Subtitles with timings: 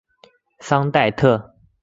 [0.61, 1.53] 桑代特。